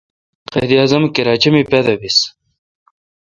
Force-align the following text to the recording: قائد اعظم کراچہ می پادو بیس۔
قائد 0.53 0.71
اعظم 0.77 1.03
کراچہ 1.15 1.49
می 1.53 1.61
پادو 1.69 1.93
بیس۔ 2.01 2.17